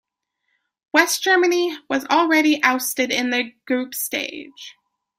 [0.95, 4.73] West Germany was already ousted in the group stage.